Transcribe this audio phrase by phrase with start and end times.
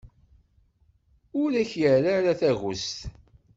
[1.41, 2.97] Ur ak-irra ara tagest.